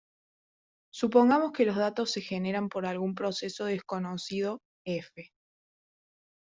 Supongamos 0.91 1.51
que 1.51 1.63
los 1.63 1.75
datos 1.75 2.09
se 2.09 2.21
generan 2.21 2.69
por 2.69 2.87
algún 2.87 3.13
proceso 3.13 3.65
desconocido 3.65 4.57
"f". 4.83 5.29